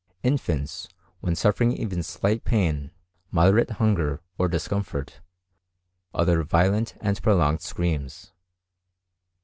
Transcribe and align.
Infants, 0.23 0.87
when 1.19 1.35
suffering 1.35 1.71
even 1.73 2.01
slight 2.01 2.43
pain, 2.43 2.89
moderate 3.29 3.69
hunger, 3.73 4.19
or 4.39 4.47
discomfort, 4.47 5.19
utter 6.11 6.41
violent 6.41 6.95
and 7.01 7.21
prolonged 7.21 7.61
screams. 7.61 8.31